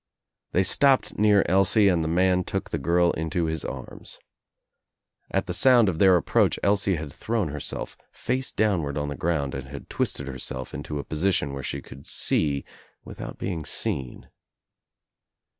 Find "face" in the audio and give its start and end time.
8.11-8.51